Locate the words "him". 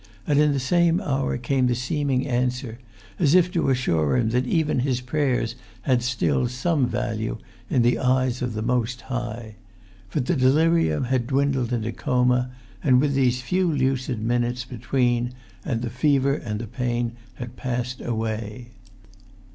4.17-4.29